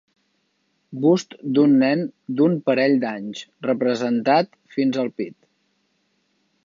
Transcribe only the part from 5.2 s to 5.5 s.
pit.